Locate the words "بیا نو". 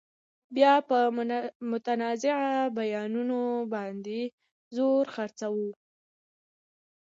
0.55-0.85